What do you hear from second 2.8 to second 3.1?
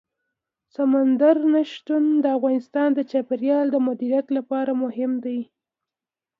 د